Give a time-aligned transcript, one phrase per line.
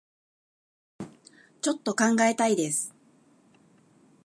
[1.61, 2.91] ちょっと考えたいです